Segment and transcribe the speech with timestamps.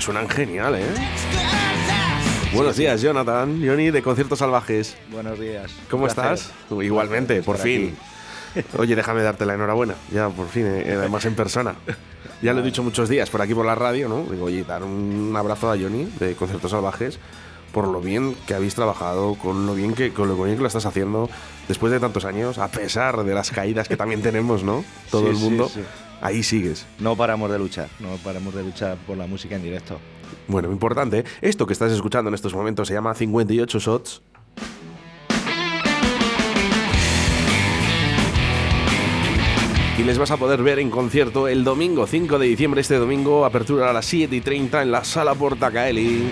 [0.00, 0.84] genial, ¿eh?
[2.54, 3.60] Buenos días, Jonathan.
[3.62, 4.96] Johnny de Conciertos Salvajes.
[5.10, 5.70] Buenos días.
[5.90, 6.50] ¿Cómo estás?
[6.70, 7.96] Igualmente, por fin.
[8.78, 9.94] Oye, déjame darte la enhorabuena.
[10.10, 11.74] Ya, por fin, eh, además en persona.
[12.42, 14.24] Ya lo he dicho muchos días por aquí por la radio, ¿no?
[14.24, 17.18] Digo, oye, dar un abrazo a Johnny de Conciertos Salvajes
[17.72, 20.66] por lo bien que habéis trabajado, con lo bien que, con lo bien que lo
[20.66, 21.28] estás haciendo
[21.68, 24.84] después de tantos años, a pesar de las caídas que también tenemos, ¿no?
[25.10, 25.70] Todo el mundo.
[26.20, 26.86] Ahí sigues.
[26.98, 29.98] No paramos de luchar, no paramos de luchar por la música en directo.
[30.48, 34.22] Bueno, importante, esto que estás escuchando en estos momentos se llama 58 Shots.
[39.98, 43.44] Y les vas a poder ver en concierto el domingo 5 de diciembre, este domingo,
[43.44, 46.30] apertura a las 7 y 30 en la sala Portacaeli.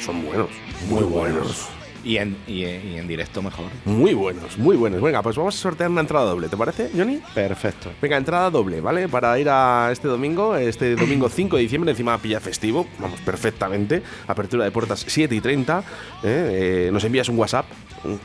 [0.00, 0.48] Son buenos,
[0.88, 1.73] muy, buenos.
[2.04, 3.66] Y en, y, en, directo mejor.
[3.84, 5.00] Muy buenos, muy buenos.
[5.00, 7.20] Venga, pues vamos a sortear una entrada doble, ¿te parece, Johnny?
[7.34, 7.90] Perfecto.
[8.00, 9.08] Venga, entrada doble, ¿vale?
[9.08, 14.02] Para ir a este domingo, este domingo 5 de diciembre, encima pilla festivo, vamos, perfectamente.
[14.26, 15.78] Apertura de puertas 7 y 30.
[15.78, 15.84] ¿eh?
[16.24, 17.66] Eh, nos envías un WhatsApp,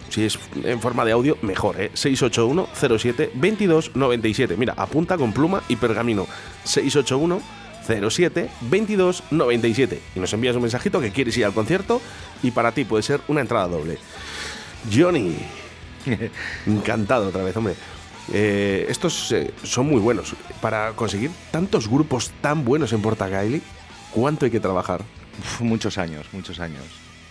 [0.09, 1.91] si es en forma de audio, mejor, ¿eh?
[1.93, 4.57] 681 07 22 97.
[4.57, 6.27] Mira, apunta con pluma y pergamino.
[6.63, 7.58] 681
[7.89, 12.01] 07 22 97 y nos envías un mensajito que quieres ir al concierto
[12.43, 13.97] y para ti puede ser una entrada doble.
[14.93, 15.35] Johnny,
[16.65, 17.75] encantado otra vez, hombre.
[18.31, 20.35] Eh, estos eh, son muy buenos.
[20.61, 23.61] Para conseguir tantos grupos tan buenos en Portagaili,
[24.11, 25.01] ¿cuánto hay que trabajar?
[25.59, 26.83] muchos años, muchos años.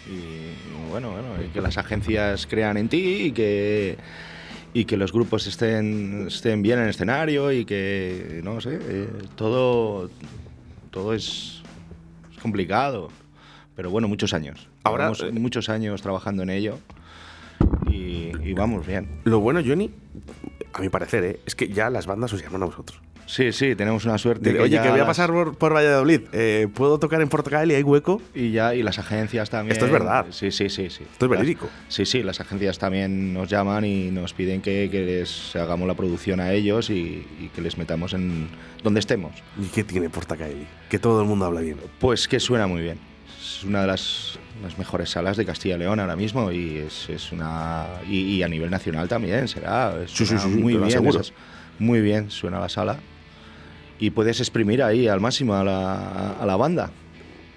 [0.07, 3.99] Y bueno, bueno, que las agencias crean en ti y que
[4.75, 10.11] y que los grupos estén, estén bien en escenario y que, no sé, eh, todo,
[10.91, 11.63] todo es,
[12.43, 13.09] complicado.
[13.75, 14.69] Pero bueno, muchos años.
[14.83, 16.79] Ahora, eh, muchos años trabajando en ello
[17.89, 19.21] y, y, vamos bien.
[19.25, 19.91] Lo bueno, Johnny,
[20.73, 21.41] a mi parecer, ¿eh?
[21.47, 23.01] es que ya las bandas os llaman a vosotros.
[23.29, 24.59] Sí, sí, tenemos una suerte.
[24.59, 26.23] Oye, que voy a pasar por, Valladolid.
[26.33, 28.23] Eh, ¿Puedo tocar en Portugal y hay hueco?
[28.35, 29.73] Y ya, y las agencias también.
[29.73, 30.27] Esto es verdad.
[30.31, 30.89] Sí, sí, sí.
[30.89, 31.05] sí.
[31.13, 31.69] Esto es verídico.
[31.89, 36.41] Sí, sí, las agencias también nos llaman y nos piden que, les hagamos la producción
[36.41, 38.49] a ellos y, que les metamos en
[38.83, 39.33] donde estemos.
[39.63, 40.67] ¿Y qué tiene Portacaeli?
[40.89, 41.77] Que todo el mundo habla bien.
[42.01, 42.99] Pues que suena muy bien.
[43.39, 44.39] Es una de las,
[44.79, 47.89] mejores salas de Castilla y León ahora mismo y es, una.
[48.09, 49.95] Y, a nivel nacional también será.
[50.07, 51.03] Sí, sí, sí, muy bien.
[51.79, 52.99] muy bien suena la sala
[53.99, 56.91] y puedes exprimir ahí al máximo a la, a la banda.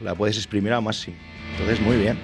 [0.02, 1.16] La puedes exprimir al máximo.
[1.52, 2.18] Entonces, muy bien.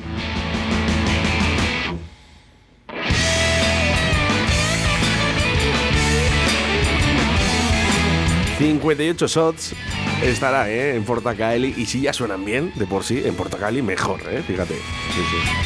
[8.60, 9.76] ...58 shots
[10.24, 10.96] estará ¿eh?
[10.96, 14.42] en Portacaeli y si ya suenan bien de por sí, en Portacaeli mejor, ¿eh?
[14.42, 14.76] fíjate.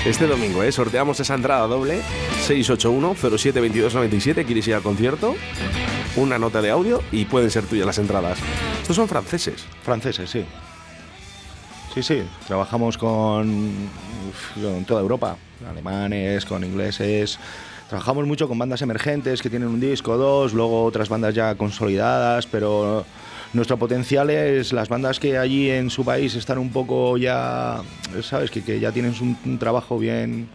[0.05, 0.73] Este domingo ¿eh?
[0.73, 2.01] sorteamos esa entrada doble
[2.45, 5.35] 681 07 2297 ¿quieres ir al concierto?
[6.15, 8.39] Una nota de audio y pueden ser tuyas las entradas.
[8.81, 9.65] Estos son franceses.
[9.83, 10.45] Franceses, sí.
[11.93, 13.89] Sí, sí, trabajamos con,
[14.87, 15.35] toda Europa,
[15.69, 17.37] alemanes, con ingleses.
[17.89, 22.47] Trabajamos mucho con bandas emergentes que tienen un disco, dos, luego otras bandas ya consolidadas,
[22.47, 23.05] pero
[23.51, 27.81] nuestro potencial es las bandas que allí en su país están un poco ya,
[28.21, 29.13] sabes, que, ya tienen
[29.45, 30.47] un, trabajo bien,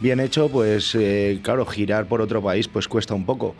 [0.00, 3.54] bien hecho, pues eh, claro, girar por otro país pues cuesta un poco.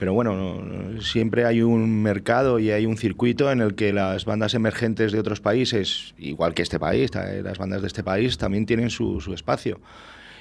[0.00, 0.62] Pero bueno,
[1.02, 5.20] siempre hay un mercado y hay un circuito en el que las bandas emergentes de
[5.20, 9.78] otros países, igual que este país, las bandas de este país también tienen su, espacio.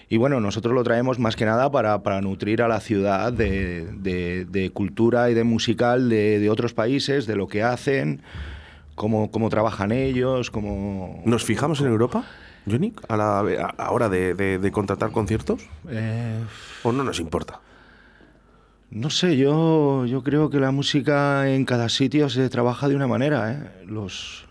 [0.07, 5.29] Y bueno, nosotros lo traemos más que nada para, nutrir a la ciudad de, cultura
[5.29, 8.21] y de musical de, otros países, de lo que hacen,
[8.95, 11.21] cómo, cómo trabajan ellos, cómo...
[11.25, 12.23] ¿Nos fijamos en Europa,
[12.65, 15.67] Johnny, a la, hora de, contratar conciertos?
[15.89, 16.39] Eh...
[16.83, 17.59] ¿O no nos importa?
[18.91, 23.05] No sé, yo, yo creo que la música en cada sitio se trabaja de una
[23.05, 23.51] manera.
[23.51, 23.85] ¿eh?
[23.85, 24.45] Los,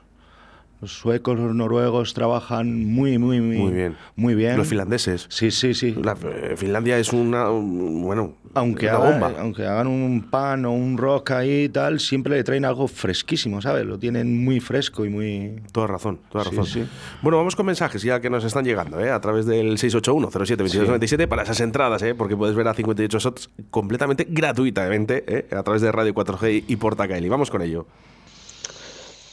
[0.80, 3.96] los suecos, los noruegos trabajan muy, muy, muy, muy bien.
[4.14, 4.56] Muy bien.
[4.56, 5.26] Los finlandeses.
[5.28, 5.94] Sí, sí, sí.
[6.02, 9.32] La, eh, Finlandia es una, bueno, aunque una bomba.
[9.40, 13.60] Aunque hagan un pan o un rock ahí y tal, siempre le traen algo fresquísimo,
[13.60, 13.86] ¿sabes?
[13.86, 15.62] Lo tienen muy fresco y muy...
[15.72, 16.66] Toda razón, toda razón.
[16.66, 16.86] Sí.
[17.22, 19.10] Bueno, vamos con mensajes ya que nos están llegando, ¿eh?
[19.10, 22.14] A través del 681-07-2297 para esas entradas, ¿eh?
[22.14, 25.46] Porque puedes ver a 58 shots completamente gratuitamente, ¿eh?
[25.56, 27.28] A través de Radio 4G y Portacaeli.
[27.28, 27.86] Vamos con ello.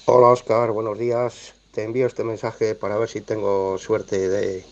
[0.07, 1.55] Hola Oscar, buenos días.
[1.71, 4.63] Te envío este mensaje para ver si tengo suerte de,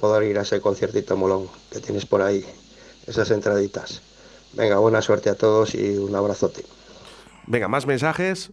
[0.00, 2.42] poder ir a ese conciertito molón que tienes por ahí,
[3.06, 4.00] esas entraditas.
[4.54, 6.64] Venga, buena suerte a todos y un abrazote.
[7.46, 8.50] Venga, más mensajes.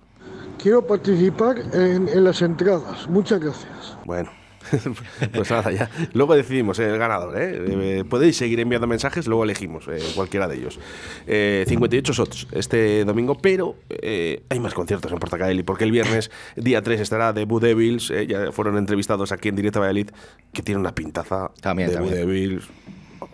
[0.62, 3.08] Quiero participar en, en las entradas.
[3.08, 3.98] Muchas gracias.
[4.04, 4.30] Bueno,
[5.34, 5.90] pues nada, ya.
[6.14, 7.40] Luego decidimos el ganador.
[7.40, 8.00] ¿eh?
[8.00, 10.80] Eh, podéis seguir enviando mensajes, luego elegimos eh, cualquiera de ellos.
[11.26, 17.00] 58 shots este domingo, pero hay más conciertos en Portacaeli, porque el viernes, día 3,
[17.02, 18.14] estará The Boo Devils.
[18.28, 20.10] ya fueron entrevistados aquí en Directo a Valladolid,
[20.54, 22.68] que tiene una pintaza también, de Boo Devils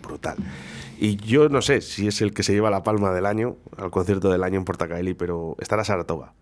[0.01, 0.37] brutal.
[0.97, 3.91] Y yo no sé si es el que se lleva la palma del año, al
[3.91, 6.33] concierto del año en Portacaeli, pero estará Saratoga.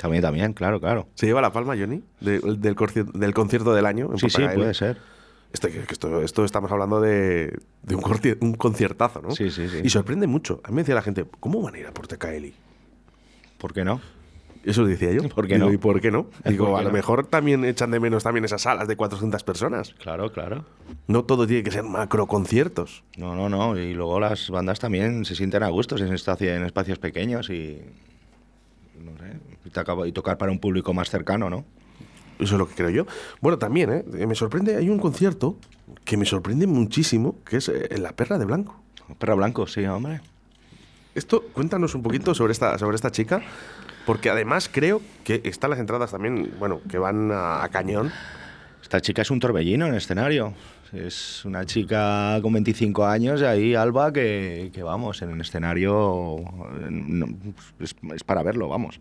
[0.00, 1.08] También, también, claro, claro.
[1.14, 2.02] ¿Se lleva la palma, Johnny?
[2.20, 2.74] del, del,
[3.34, 4.08] concierto del año.
[4.12, 4.96] En sí, sí, puede ser.
[5.52, 8.02] Esto, esto, esto, estamos hablando de, de un,
[8.40, 9.32] un, conciertazo, ¿no?
[9.32, 9.80] Sí, sí, sí.
[9.84, 10.62] Y sorprende mucho.
[10.64, 12.54] A mí me decía la gente, ¿cómo van a ir a Portacaeli?
[13.58, 14.00] ¿Por qué no?
[14.64, 15.28] Eso decía yo.
[15.28, 15.70] ¿Por qué no?
[15.70, 16.28] ¿Y por qué no?
[16.46, 19.94] Digo, a lo mejor también echan de menos también esas salas de 400 personas.
[19.98, 20.64] Claro, claro.
[21.08, 23.04] No todo tiene que ser macro conciertos.
[23.18, 23.76] No, no, no.
[23.76, 27.82] Y luego las bandas también se sienten a gustos en, en espacios pequeños y
[29.04, 31.64] no sé, y, tocar para un público más cercano, ¿no?
[32.38, 33.06] Eso es lo que creo yo.
[33.40, 34.26] Bueno, también, ¿eh?
[34.26, 35.56] Me sorprende, hay un concierto
[36.04, 38.80] que me sorprende muchísimo, que es eh, La Perra de Blanco.
[39.18, 40.20] Perra Blanco, sí, hombre.
[41.14, 43.42] Esto, cuéntanos un poquito sobre esta, sobre esta chica,
[44.06, 48.10] porque además creo que están las entradas también, bueno, que van a cañón.
[48.80, 50.54] Esta chica es un torbellino en el escenario.
[50.92, 56.36] Es una chica con 25 años ahí Alba que, vamos, en el escenario
[57.78, 58.98] es, para verlo, vamos.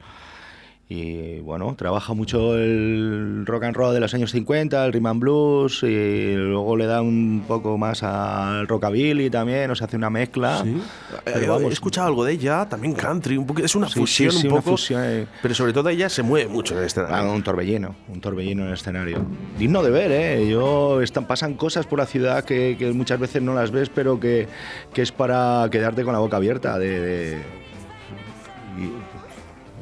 [0.92, 5.20] Y bueno, trabaja mucho el rock and roll de los años 50, el rhythm and
[5.22, 10.10] blues, y luego le da un poco más al rockabilly también, o se hace una
[10.10, 10.64] mezcla.
[10.64, 10.82] ¿Sí?
[11.26, 14.78] Pero he escuchado algo de ella, también country, un poco, es una fusión un poco.
[14.90, 15.28] Eh.
[15.44, 17.16] Pero sobre todo ella se mueve mucho en el escenario.
[17.16, 19.24] Ah, un torbellino, un torbellino en el escenario.
[19.60, 20.50] Digno de ver, ¿eh?
[20.50, 24.48] Yo, están, pasan cosas por la ciudad que, muchas veces no las ves, pero que,
[24.92, 26.80] que, es para quedarte con la boca abierta.
[26.80, 27.38] De,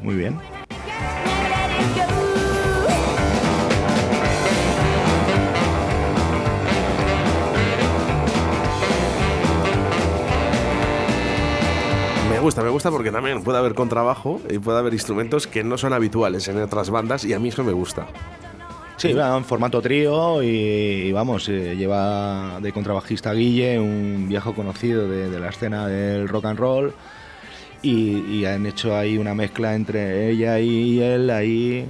[0.03, 0.37] muy bien.
[12.37, 15.75] Me gusta, me gusta porque también puede haber contrabajo y puede haber instrumentos que no
[15.75, 18.05] son habituales en otras bandas y a mí eso me gusta.
[18.95, 25.09] Sí, va en formato trío y, vamos, eh, lleva de contrabajista Guille, un viejo conocido
[25.09, 26.93] de, la escena del rock and roll.
[27.81, 31.87] Y, han hecho ahí una mezcla entre ella y él ahí.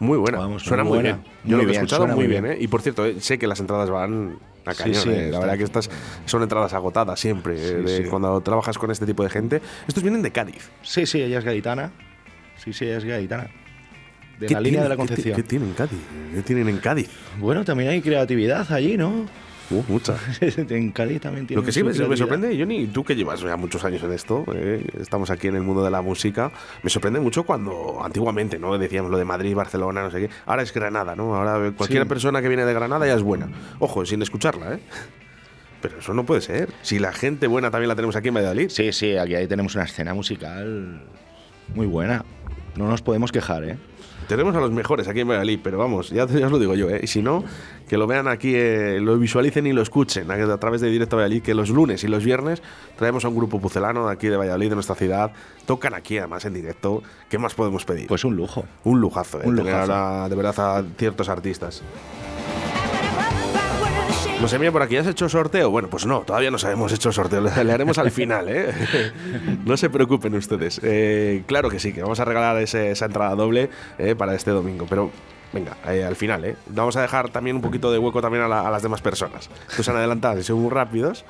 [0.00, 1.20] Muy buena, suena muy, buena.
[1.20, 1.24] bien.
[1.44, 2.58] Yo lo he escuchado muy bien, ¿eh?
[2.60, 5.02] Y por cierto, eh, sé que las entradas van a cañón.
[5.02, 5.28] Sí, ¿eh?
[5.30, 5.90] La verdad que estas
[6.26, 9.62] son entradas agotadas siempre, cuando trabajas con este tipo de gente.
[9.86, 10.70] Estos vienen de Cádiz.
[10.82, 11.92] Sí, sí, ella es gaditana.
[12.56, 13.48] Sí, sí, ella es gaditana
[14.38, 15.36] de la línea de la Concepción.
[15.36, 15.98] ¿qué, tienen en Cádiz?
[16.34, 17.10] ¿Qué tienen en Cádiz?
[17.38, 19.26] Bueno, también hay creatividad allí, ¿no?
[19.70, 20.16] Uh, mucha.
[20.40, 23.84] en Cádiz también tiene Lo que sí me, sorprende, Johnny, tú que llevas ya muchos
[23.84, 26.50] años en esto, eh, estamos aquí en el mundo de la música,
[26.82, 28.78] me sorprende mucho cuando antiguamente, ¿no?
[28.78, 30.30] Decíamos lo de Madrid, Barcelona, no sé qué.
[30.46, 31.34] Ahora es Granada, ¿no?
[31.34, 33.48] Ahora cualquier persona que viene de Granada ya es buena.
[33.78, 34.80] Ojo, sin escucharla, ¿eh?
[35.80, 36.72] Pero eso no puede ser.
[36.82, 38.70] Si la gente buena también la tenemos aquí en Valladolid.
[38.70, 41.02] Sí, sí, aquí ahí tenemos una escena musical
[41.74, 42.24] muy buena.
[42.76, 43.78] No nos podemos quejar, ¿eh?
[44.26, 47.00] Tenemos a los mejores aquí en Valladolid, pero vamos, ya, os lo digo yo, ¿eh?
[47.02, 47.44] y si no,
[47.88, 51.42] que lo vean aquí, eh, lo visualicen y lo escuchen a, través de Directo Valladolid,
[51.42, 52.62] que los lunes y los viernes
[52.96, 55.32] traemos a un grupo pucelano de aquí de Valladolid, de nuestra ciudad,
[55.66, 58.06] tocan aquí además en directo, ¿qué más podemos pedir?
[58.06, 58.64] Pues un lujo.
[58.84, 59.46] Un lujazo, ¿eh?
[59.46, 60.28] Un lujazo.
[60.28, 61.82] de verdad a ciertos artistas.
[64.40, 65.68] Nos envía por aquí, ¿has hecho sorteo?
[65.68, 68.72] Bueno, pues no, todavía no sabemos hecho sorteo, le haremos al final, ¿eh?
[69.64, 70.80] no se preocupen ustedes.
[70.84, 73.68] Eh, claro que sí, que vamos a regalar esa entrada doble
[73.98, 75.10] eh, para este domingo, pero
[75.52, 76.56] venga, eh, al final, ¿eh?
[76.68, 79.50] Vamos a dejar también un poquito de hueco también a, las demás personas.
[79.62, 81.24] Entonces han adelantado y son muy rápidos,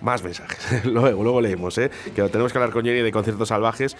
[0.00, 1.92] Más mensajes, luego, luego leemos, ¿eh?
[2.16, 3.96] Que tenemos que hablar con Jenny de conciertos salvajes,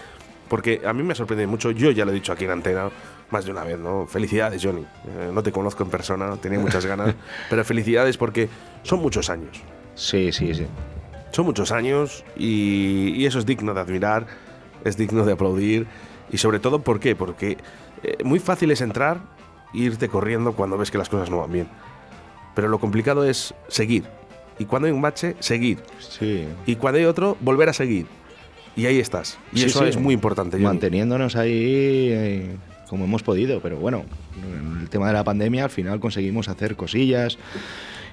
[0.51, 2.91] porque a mí me sorprende mucho, yo ya lo he dicho aquí en antena,
[3.31, 4.09] más de una vez, ¿no?
[4.09, 4.81] Felicidades, Johnny.
[4.81, 7.15] Eh, no te conozco en persona, tenía muchas ganas,
[7.49, 8.49] pero felicidades porque
[8.83, 9.63] son muchos años.
[9.95, 10.67] Sí, sí, sí.
[11.31, 14.27] Son muchos años y, eso es digno de admirar,
[14.85, 15.87] es digno de aplaudir
[16.33, 17.15] y sobre todo, ¿por qué?
[17.15, 17.57] Porque
[18.03, 19.21] eh, muy fácil es entrar
[19.73, 21.69] e irte corriendo cuando ves que las cosas no van bien.
[22.57, 24.03] Pero lo complicado es seguir.
[24.59, 25.79] Y cuando hay un bache, seguir.
[26.01, 26.49] Sí.
[26.67, 28.07] Y cuando hay otro, volver a seguir.
[28.77, 29.39] Y ahí estás.
[29.53, 30.57] Y eso es muy importante.
[30.59, 32.57] Manteniéndonos ahí eh,
[32.89, 34.05] como hemos podido, pero bueno,
[34.43, 37.39] en el tema de la pandemia al final conseguimos hacer cosillas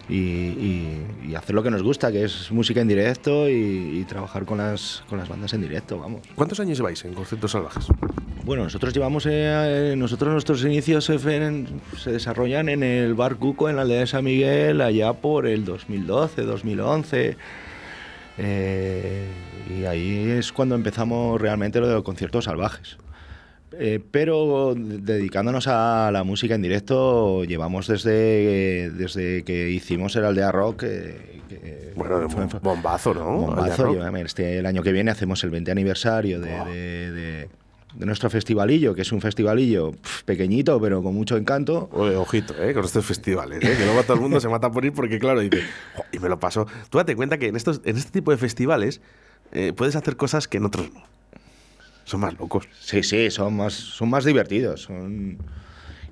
[0.09, 5.03] y, hacer lo que nos gusta, que es música en directo y, trabajar con las,
[5.09, 6.21] con las bandas en directo, vamos.
[6.35, 7.87] ¿Cuántos años lleváis en Conceptos Salvajes?
[8.45, 13.75] Bueno, nosotros llevamos, eh, nosotros nuestros inicios se, se, desarrollan en el Bar Cuco, en
[13.75, 17.37] la aldea de San Miguel, allá por el 2012, 2011.
[18.37, 19.27] Eh,
[19.79, 22.97] y ahí es cuando empezamos realmente lo de los conciertos salvajes.
[23.79, 30.51] Eh, pero dedicándonos a la música en directo, llevamos desde, desde que hicimos el Aldea
[30.51, 30.83] Rock.
[30.83, 33.25] eh, que Bueno, fue- bombazo, ¿no?
[33.37, 33.93] bombazo.
[33.93, 37.49] Yo, ver, este, el año que viene hacemos el 20 aniversario de, de- de-
[37.95, 39.93] de nuestro festivalillo, que es un festivalillo
[40.25, 41.89] pequeñito, pero con mucho encanto.
[41.93, 42.73] Oye, ojito, ¿eh?
[42.73, 43.75] con estos festivales, ¿eh?
[43.77, 45.61] que luego todo el mundo se mata por ir porque, claro, dice,
[45.95, 46.67] "Jo, y me lo paso.
[46.89, 49.01] Tú date cuenta que en, estos, en este tipo de festivales
[49.51, 51.01] eh, puedes hacer cosas que en otros no.
[52.03, 52.67] Son más locos.
[52.79, 54.81] Sí, sí, son más, son más divertidos.
[54.83, 55.37] son-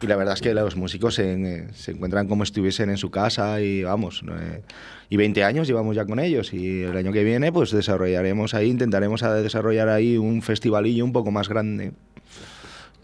[0.02, 3.10] Y la verdad es que los músicos se, se encuentran como si estuviesen en su
[3.10, 4.24] casa y vamos.
[4.30, 4.62] Eh,
[5.10, 8.70] Y 20 años llevamos ya con ellos y el año que viene pues desarrollaremos ahí,
[8.70, 11.94] intentaremos desarrollar ahí un festivalillo un poco más grande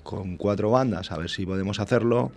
[0.03, 2.31] con cuatro bandas, a ver si podemos hacerlo.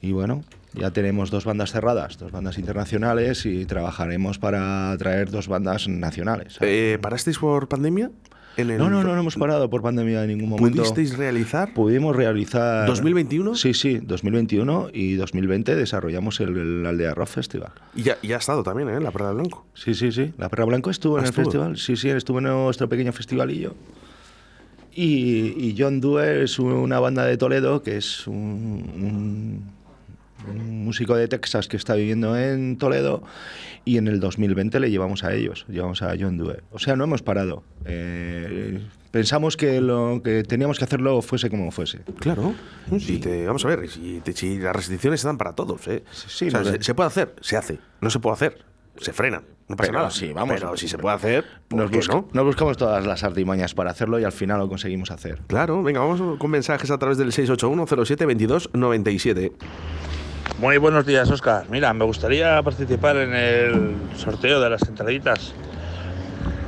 [0.00, 0.42] Y bueno,
[0.74, 6.58] ya tenemos dos bandas cerradas, dos bandas internacionales y trabajaremos para traer dos bandas nacionales.
[6.60, 8.10] Eh, ¿Parasteis por pandemia?
[8.56, 10.76] En el- no, no, no, no hemos parado por pandemia en ningún momento.
[10.78, 11.72] ¿Pudisteis realizar?
[11.72, 12.88] Pudimos realizar...
[12.88, 13.54] ¿2021?
[13.56, 17.72] Sí, sí, 2021 y 2020 desarrollamos el, el Aldea Rock Festival.
[17.94, 19.00] Y ya, y ha estado también, ¿eh?
[19.00, 19.66] La Perla de Blanco.
[19.74, 20.32] Sí, sí, sí.
[20.38, 21.44] La Perra Blanco estuvo en el estuvo.
[21.46, 21.76] festival.
[21.78, 23.74] Sí, sí, estuvo en nuestro pequeño festivalillo.
[24.94, 29.81] Y, y John Due es una banda de Toledo que es un, un-
[30.48, 33.22] un músico de Texas que está viviendo en Toledo
[33.84, 36.60] y en el 2020 le llevamos a ellos, llevamos a John Due.
[36.70, 37.62] O sea, no hemos parado.
[37.84, 38.80] Eh,
[39.10, 42.00] pensamos que lo que teníamos que hacerlo fuese como fuese.
[42.20, 42.54] Claro.
[42.98, 46.04] Si te- vamos a ver, si, te- si las restricciones se dan para todos, ¿eh?
[46.12, 47.78] Sí, O sea, no se, puede hacer, se hace.
[48.00, 48.58] No se puede hacer,
[48.98, 49.42] se frena.
[49.68, 50.10] No pasa Pero nada.
[50.10, 50.54] sí, vamos.
[50.60, 52.28] Pero si se puede hacer, ¿por Nos, busca- no?
[52.32, 55.40] nos buscamos todas las artimañas para hacerlo y al final lo conseguimos hacer.
[55.46, 59.52] Claro, venga, vamos con mensajes a través del 681-07-2297.
[60.58, 61.66] Muy buenos días, Oscar.
[61.70, 65.54] Mira, me gustaría participar en el sorteo de las entraditas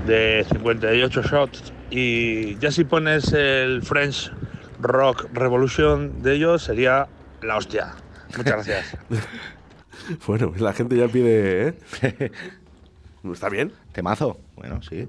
[0.06, 4.32] de 58 shots y ya si pones el French
[4.80, 7.06] Rock Revolution de ellos sería
[7.42, 7.94] la hostia.
[8.36, 8.96] Muchas gracias.
[10.26, 11.74] Bueno, la gente ya pide, ¿eh?
[13.32, 13.72] Está bien.
[13.92, 15.08] Temazo, bueno, sí.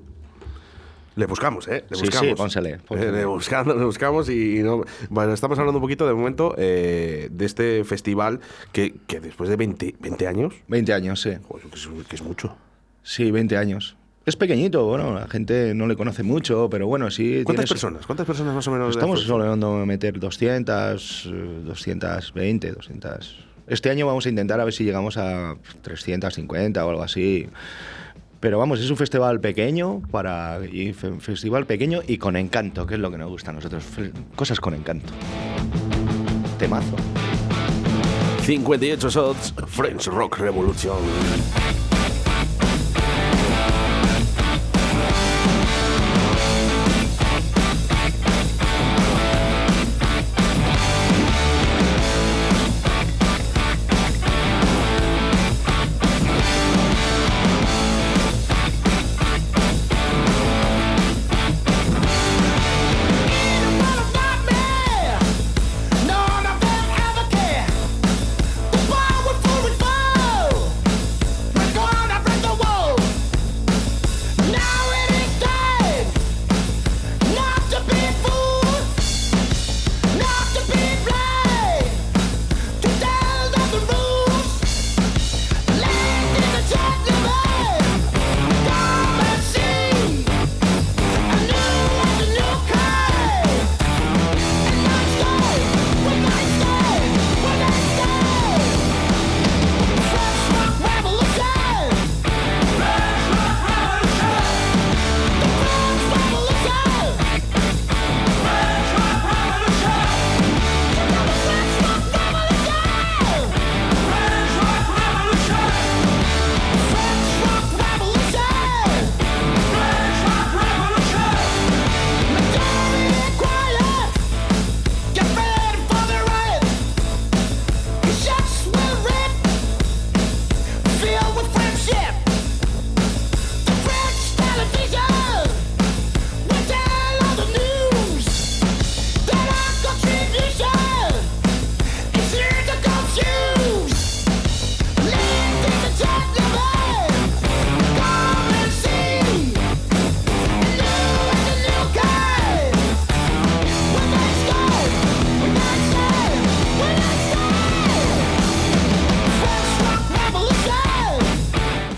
[1.15, 1.86] Le buscamos, ¿eh?
[1.89, 2.27] Le Sí, buscamos.
[2.29, 3.10] sí, pónsele, pónsele.
[3.10, 4.84] Eh, le, buscamos, le buscamos y no...
[5.10, 8.41] Bueno, estamos hablando un poquito de momento eh, de este festival
[8.74, 11.31] que, que después de 20, 20 años, 20 años, sí.
[11.48, 12.55] joder, que es, que es mucho.
[13.03, 13.95] Sí, 20 años.
[14.25, 17.43] Es pequeñito, bueno, la gente no le conoce mucho, pero bueno, sí.
[17.45, 18.05] ¿Cuántas tiene su- personas?
[18.07, 18.89] ¿Cuántas personas más o menos?
[18.95, 23.45] Estamos solendo meter 200, eh, 220, 200.
[23.67, 27.48] Este año vamos a intentar a ver si llegamos a 350 o algo así.
[28.39, 32.96] Pero vamos, es un festival pequeño para y fe- festival pequeño y con encanto, que
[32.96, 33.84] es lo que nos gusta a nosotros,
[34.36, 35.12] cosas con encanto.
[36.60, 36.96] Temazo.
[38.44, 40.98] 58 shots, French Rock Revolution.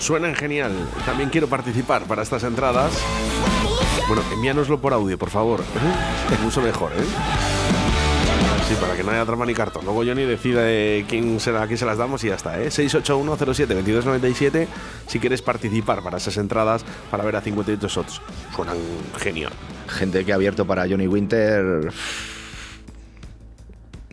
[0.07, 0.71] Suenan genial.
[1.05, 2.93] También quiero participar para estas entradas.
[4.07, 5.61] Bueno, envíanoslo por audio, por favor.
[6.31, 7.03] Es mucho mejor, ¿eh?
[8.69, 9.83] Sí, para que no haya drama ni cartón.
[9.83, 12.69] Luego Johnny decide quién será, a quién se las damos y ya está, ¿eh?
[12.69, 14.67] 681072297
[15.07, 18.21] si quieres participar para esas entradas para ver a 58 shots.
[18.55, 18.77] Suenan
[19.17, 19.51] genial.
[19.89, 21.91] Gente que ha abierto para Johnny Winter.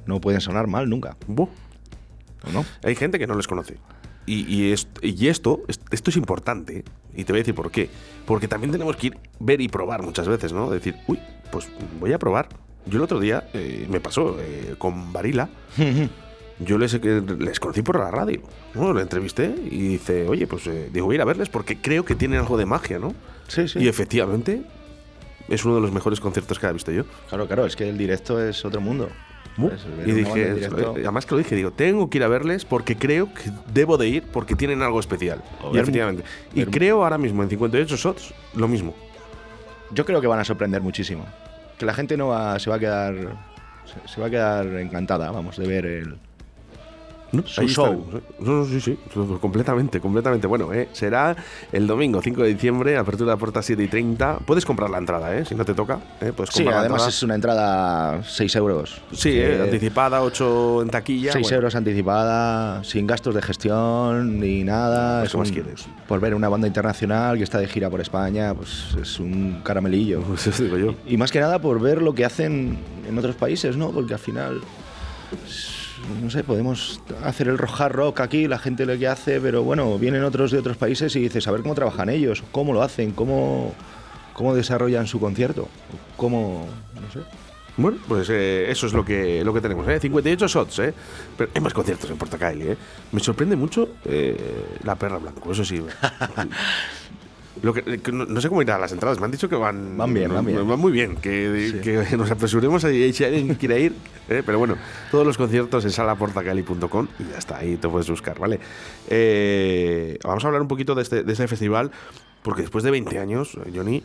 [0.07, 1.17] No pueden sonar mal nunca.
[1.29, 1.49] Buh.
[2.47, 2.65] ¿o no?
[2.83, 3.77] Hay gente que no les conoce.
[4.26, 6.78] Y, y, est- y esto, est- esto es importante.
[6.78, 6.85] ¿eh?
[7.14, 7.90] Y te voy a decir por qué.
[8.26, 10.71] Porque también tenemos que ir, ver y probar muchas veces, ¿no?
[10.71, 11.19] Decir, uy,
[11.52, 11.69] pues
[12.00, 12.49] voy a probar.
[12.87, 15.49] Yo el otro día eh, me pasó eh, con Varila.
[16.61, 18.40] Yo les, les conocí por la radio,
[18.75, 18.93] ¿no?
[18.93, 22.04] Lo entrevisté y dice, oye, pues eh, digo, voy a ir a verles porque creo
[22.04, 23.12] que tienen algo de magia, ¿no?
[23.49, 23.81] Sí, sí.
[23.81, 24.62] Y efectivamente,
[25.49, 27.04] es uno de los mejores conciertos que he visto yo.
[27.28, 29.09] Claro, claro, es que el directo es otro mundo.
[30.04, 30.68] Y dije, eh,
[31.04, 34.08] además que lo dije, digo, tengo que ir a verles porque creo que debo de
[34.08, 35.40] ir porque tienen algo especial.
[35.70, 36.25] Y ver- efectivamente.
[36.54, 38.94] Y creo ahora mismo en 58 shots lo mismo.
[39.92, 41.25] Yo creo que van a sorprender muchísimo.
[41.78, 43.14] Que la gente no va, se va a quedar.
[43.84, 46.16] Se, se va a quedar encantada, vamos, de ver el.
[47.47, 47.85] Su Ahí show.
[47.87, 48.23] estaremos, ¿eh?
[48.41, 48.99] No, no, sí, sí,
[49.41, 50.47] completamente, completamente.
[50.47, 51.35] Bueno, eh, será
[51.73, 54.38] el domingo 5 de diciembre, apertura de puertas 7 y 30.
[54.47, 55.45] Puedes comprar la entrada, ¿eh?
[55.45, 56.33] Si no te toca, ¿eh?
[56.35, 59.00] Puedes Sí, comprar además es una entrada 6 euros.
[59.12, 61.33] Sí, eh, anticipada, 8 en taquilla.
[61.33, 61.57] 6 bueno.
[61.57, 65.21] euros anticipada, sin gastos de gestión ni nada.
[65.21, 65.87] Pues, Es ¿qué más un- quieres?
[66.07, 70.21] Por ver una banda internacional que está de gira por España, pues es un caramelillo.
[70.23, 70.95] Pues eso digo yo.
[71.07, 73.91] Y más que nada por ver lo que hacen en otros países, ¿no?
[73.91, 74.61] Porque al final,
[76.23, 79.99] no sé, podemos hacer el hard rock aquí, la gente lo que hace, pero bueno,
[79.99, 83.12] vienen otros de otros países y dices, a ver cómo trabajan ellos, cómo lo hacen,
[83.12, 83.75] cómo,
[84.32, 85.69] cómo desarrollan su concierto,
[86.17, 87.21] cómo, no sé.
[87.76, 89.99] Bueno, pues eh, eso es lo que, lo que tenemos, ¿eh?
[89.99, 90.95] 58 shots, ¿eh?
[91.36, 92.76] Pero hay más conciertos en Portacaeli, ¿eh?
[93.10, 95.82] Me sorprende mucho eh, la perra blanco, eso sí.
[97.62, 99.97] Lo que, que no, no sé cómo irán las entradas, me han dicho que van,
[99.97, 100.67] Van bien, van bien.
[100.67, 101.80] Van muy bien, que, Sí.
[101.80, 103.93] que nos apresuremos y si alguien quiere ir,
[104.28, 104.43] ¿eh?
[104.45, 104.76] pero bueno,
[105.10, 108.58] todos los conciertos en salaportacaeli.com y ya está, ahí te puedes buscar, ¿vale?
[109.08, 111.90] Eh, vamos a hablar un poquito de este, de este festival,
[112.43, 114.02] porque después de 20 años, Johnny,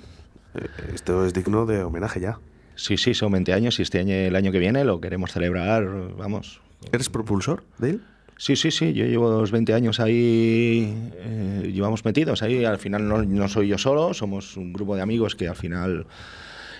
[0.53, 2.37] eh, esto es digno de homenaje ya.
[2.75, 5.85] Sí, sí, son 20 años y este año, el año que viene lo queremos celebrar,
[6.17, 6.61] vamos.
[6.91, 8.01] ¿Eres propulsor de él?
[8.39, 13.05] Sí, sí, sí, yo llevo los 20 años ahí, eh, llevamos metidos ahí, al final
[13.05, 16.07] no, soy yo solo, somos un grupo de amigos que al final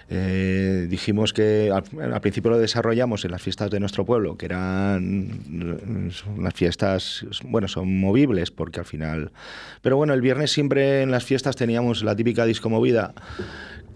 [0.07, 4.45] eh, dijimos que al, al principio lo desarrollamos en las fiestas de nuestro pueblo, que
[4.45, 9.33] eran las fiestas, bueno, son movibles porque al final...
[9.81, 13.13] Pero bueno, el viernes siempre en las fiestas teníamos la típica disco movida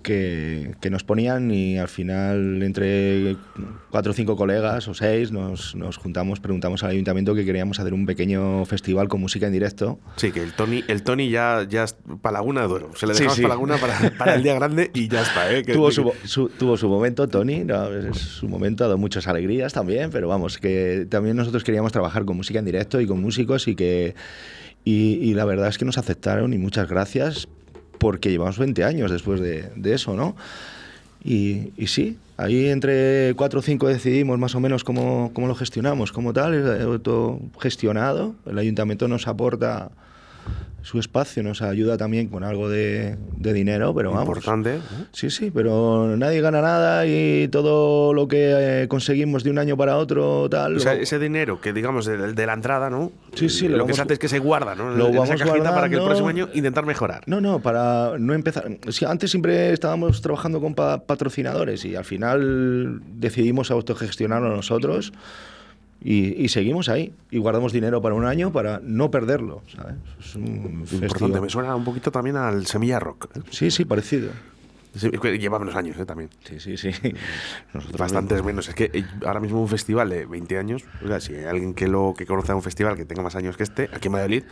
[0.04, 3.36] que, que nos ponían y al final entre
[3.90, 7.94] cuatro o cinco colegas o seis nos, nos juntamos, preguntamos al ayuntamiento que queríamos hacer
[7.94, 10.00] un pequeño festival con música en directo.
[10.18, 11.86] Sí, que el Tony, el Tony ya, ya
[12.22, 12.82] para Laguna de.
[12.96, 13.42] Se le Sí, dejamos sí.
[13.42, 15.52] para Laguna para, para el día grande y ya está.
[15.52, 15.64] ¿eh?
[15.64, 17.92] Que- Tuvo su, su- tuvo su momento, Tony, ¿no?
[17.92, 22.26] es su momento, ha dado muchas alegrías también, pero vamos, que también nosotros queríamos trabajar
[22.26, 24.14] con música en directo y con músicos y que...
[24.86, 27.48] Y, y la verdad es que nos aceptaron y muchas gracias
[27.98, 30.36] porque llevamos 20 años después de, de eso, ¿no?
[31.24, 35.56] Y, y sí, ahí entre cuatro o cinco decidimos más o menos cómo, cómo lo
[35.56, 38.36] gestionamos, como tal, es todo gestionado.
[38.46, 39.92] El ayuntamiento nos aporta
[40.84, 44.28] su espacio, nos ayuda también con algo de, de dinero, pero vamos.
[44.28, 44.76] Importante.
[44.76, 44.80] ¿eh?
[45.14, 49.76] Sí, sí, pero nadie gana nada y todo lo que eh, conseguimos de un año
[49.78, 50.76] para otro, tal.
[50.76, 53.14] O sea, lo- ese dinero que digamos de, de la entrada, ¿no?
[53.34, 54.90] Sí, sí, lo lo, que es que se guarda, ¿no?
[54.92, 56.06] lo en esa vamos cajita para que el guardando.
[56.06, 57.24] próximo año intentar mejorar.
[57.28, 58.70] No, no, para no empezar.
[59.08, 65.14] Antes siempre estábamos trabajando con pa- patrocinadores y al final decidimos autogestionarlo nosotros
[66.04, 67.14] y, y seguimos ahí.
[67.32, 69.96] Y guardamos dinero para un año para no perderlo, ¿sabes?
[70.20, 71.40] Es un Importante.
[71.42, 73.30] Me suena un poquito también al Semilla Rock.
[73.38, 73.42] ¿eh?
[73.50, 74.32] Sí, sí, parecido.
[74.96, 76.06] Sí, Lleva menos años ¿eh?
[76.06, 76.30] también.
[76.44, 76.92] Sí, sí, sí.
[77.74, 78.70] Nosotros Bastantes menos.
[78.70, 81.74] Es que eh, ahora mismo un festival de 20 años, o sea, si hay alguien
[81.74, 84.12] que lo que conoce a un festival que tenga más años que este, aquí en
[84.12, 84.44] Madrid,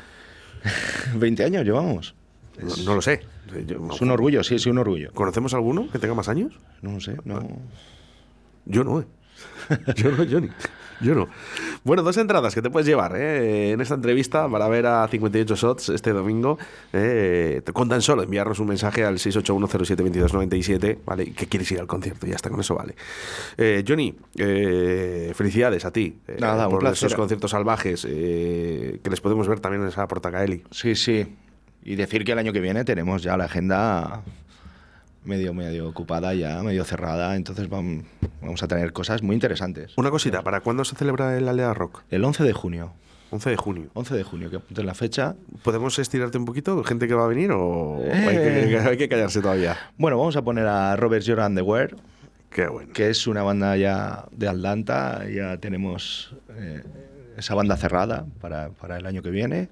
[1.15, 2.15] 20 años llevamos.
[2.59, 3.21] no, no lo sé.
[3.67, 5.11] Yo- Es un orgullo, sí, sí, un orgullo.
[5.13, 6.53] ¿Conocemos alguno que tenga más años?
[6.81, 7.47] No sé, no.
[8.65, 9.05] Yo no, ¿eh?
[9.95, 10.49] Yo no, Johnny.
[11.01, 11.27] Yo no.
[11.83, 13.71] Bueno, dos entradas que te puedes llevar ¿eh?
[13.71, 16.59] en esta entrevista para ver a 58 Shots este domingo.
[16.93, 17.61] ¿eh?
[17.65, 21.23] Te- Con tan solo enviarnos un mensaje al 681072297, ¿vale?
[21.23, 22.95] Y Que quieres ir al concierto, ya está, con eso vale.
[23.57, 29.59] Eh, Johnny, eh, felicidades a ti Nada, por esos conciertos salvajes que les podemos ver
[29.59, 30.63] también en esa Portacaeli.
[30.69, 31.35] Sí, sí.
[31.83, 34.21] Y decir que el año que viene tenemos ya la agenda
[35.23, 38.03] medio, medio ocupada ya, medio cerrada, entonces vam-
[38.41, 39.93] vamos a tener cosas muy interesantes.
[39.97, 42.03] Una cosita, ¿para cuándo se celebra el Aldea Rock?
[42.09, 42.93] El 11 de junio.
[43.33, 43.89] 11 de junio.
[43.93, 45.35] 11 de junio, que apunten la fecha.
[45.63, 46.83] ¿Podemos estirarte un poquito?
[46.83, 48.67] ¿Gente que va a venir o hay, Eh.
[48.69, 49.77] que, hay que callarse todavía?
[49.97, 51.95] Bueno, vamos a poner a Robert Jordan The Wear,
[52.49, 52.91] Qué bueno.
[52.91, 55.25] que es una banda ya de Atlanta.
[55.33, 56.83] Ya tenemos eh,
[57.37, 59.69] esa banda cerrada para, para el año que viene.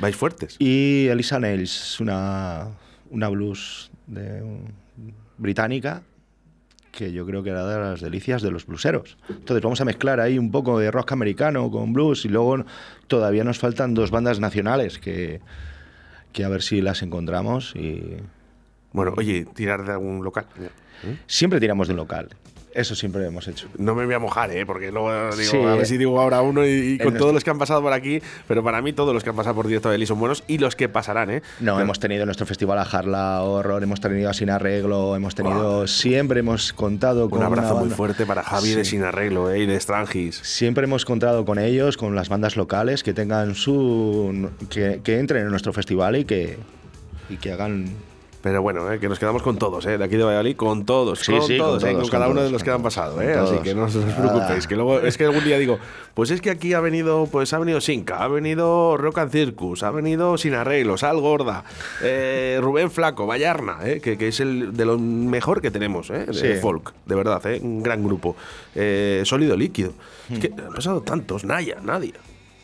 [0.00, 0.56] Vais fuertes.
[0.58, 2.68] Y Elisa Nails, una,
[3.10, 4.42] una blues de,
[5.42, 6.02] británica
[6.92, 9.16] que yo creo que era de las delicias de los blueseros.
[9.28, 12.64] Entonces vamos a mezclar ahí un poco de rock americano con blues y luego
[13.06, 15.40] todavía nos faltan dos bandas nacionales que,
[16.32, 18.16] que a ver si las encontramos y
[18.92, 20.44] Bueno, oye, tirar de algún local.
[21.26, 22.28] siempre tiramos de un local.
[22.74, 23.68] Eso siempre hemos hecho.
[23.76, 24.64] No me voy a mojar, ¿eh?
[24.64, 25.86] porque luego digo, Sí, a ver eh.
[25.86, 28.62] si digo ahora uno y, y con todos los que han pasado por aquí, pero
[28.64, 30.74] para mí todos los que han pasado por directo de Eli son buenos y los
[30.74, 31.42] que pasarán, ¿eh?
[31.60, 35.86] No, hemos tenido nuestro festival a Jarla Horror, hemos tenido a Sin Arreglo, hemos tenido,
[35.86, 38.84] siempre hemos contado con Un abrazo muy fuerte para Javi de.
[38.84, 39.60] Sin Arreglo ¿eh?
[39.60, 40.36] y de Strangis.
[40.42, 44.50] Siempre hemos contado con ellos, con las bandas locales que tengan su.
[44.70, 46.58] que, que entren en nuestro festival y que,
[47.28, 48.11] y que hagan.
[48.42, 48.98] Pero bueno, ¿eh?
[48.98, 49.96] que nos quedamos con todos, ¿eh?
[49.98, 51.92] de aquí de Valladolid, con todos, Sí, con sí, con todos, ¿eh?
[51.94, 53.34] con cada uno de los que han pasado, ¿eh?
[53.34, 55.78] así que no os preocupéis, que luego es que algún día digo,
[56.14, 59.84] pues es que aquí ha venido, pues ha venido Sinca, ha venido Rock and Circus,
[59.84, 61.62] ha venido Sin Arreglo, Sal Gorda,
[62.02, 64.00] eh, Rubén Flaco, Vallarna, ¿eh?
[64.00, 66.26] que, que es el de lo mejor que tenemos, ¿eh?
[66.26, 66.60] de Sí.
[66.60, 67.60] folk, de verdad, ¿eh?
[67.62, 68.34] un gran grupo.
[69.24, 69.92] Sólido líquido.
[70.30, 70.40] Es Hmm.
[70.40, 72.14] que han pasado tantos, Naya, nadie.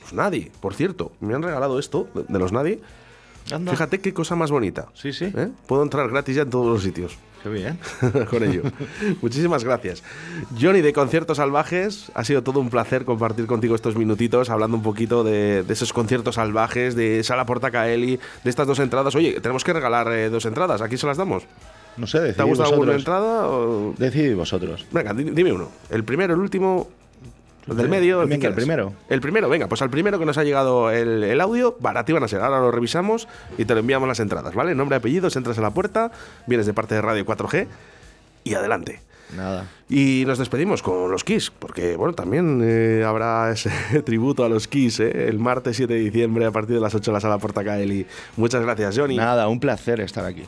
[0.00, 2.80] Pues nadie, por cierto, me han regalado esto de los nadie.
[3.52, 3.72] Anda.
[3.72, 4.86] Fíjate qué cosa más bonita.
[4.94, 5.26] Sí, sí.
[5.36, 5.48] ¿Eh?
[5.66, 7.16] Puedo entrar gratis ya en todos los sitios.
[7.42, 7.78] Qué bien.
[8.30, 8.62] con ello.
[9.22, 10.02] Muchísimas gracias.
[10.60, 14.82] Johnny de Conciertos Salvajes, ha sido todo un placer compartir contigo estos minutitos hablando un
[14.82, 19.14] poquito de, de esos conciertos salvajes, de Sala Portacaeli, de estas dos entradas.
[19.14, 21.44] Oye, tenemos que regalar eh, dos entradas, ¿aquí se las damos?
[21.96, 23.48] No sé, ¿Te ha gustado alguna entrada?
[23.48, 24.86] o- Decidid vosotros.
[24.92, 25.68] Venga, di- dime uno.
[25.90, 26.88] ¿El primero, el último?
[27.68, 28.22] ¿El del El- medio?
[28.22, 28.92] el primero.
[29.08, 32.12] El primero, venga, pues al primero que nos ha llegado el, el audio, para ti
[32.12, 32.40] van a ser.
[32.40, 33.28] Ahora lo revisamos
[33.58, 34.74] y te lo enviamos las entradas, ¿vale?
[34.74, 36.10] Nombre, apellidos, entras a la puerta,
[36.46, 37.66] vienes de parte de Radio 4G
[38.44, 39.00] y adelante.
[39.36, 39.66] Nada.
[39.90, 43.70] Y nos despedimos con los Kiss, porque bueno, también eh, habrá ese
[44.06, 45.28] tributo a los Kiss ¿eh?
[45.28, 48.06] el martes 7 de diciembre a partir de las 8 en la sala Portacaeli.
[48.38, 49.16] Muchas gracias, Johnny.
[49.18, 50.44] Nada, un placer estar aquí.